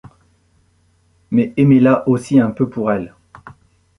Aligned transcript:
Mais 1.29 1.53
aimez-la 1.57 2.07
aussi 2.09 2.39
un 2.39 2.49
peu 2.49 2.67
pour 2.67 2.91
elle. 2.91 3.13